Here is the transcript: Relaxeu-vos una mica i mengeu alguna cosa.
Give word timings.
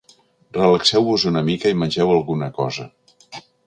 Relaxeu-vos 0.57 1.27
una 1.33 1.45
mica 1.51 1.75
i 1.77 1.79
mengeu 1.85 2.17
alguna 2.17 2.53
cosa. 2.61 2.93